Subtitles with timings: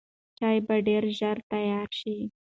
[0.39, 2.17] چای به ډېر ژر تیار شي.